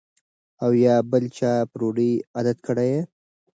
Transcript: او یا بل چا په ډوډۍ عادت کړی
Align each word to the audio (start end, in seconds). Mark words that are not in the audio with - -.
او 0.63 0.71
یا 0.85 0.95
بل 1.11 1.23
چا 1.37 1.53
په 1.69 1.75
ډوډۍ 1.79 2.11
عادت 2.35 2.57
کړی 2.67 2.91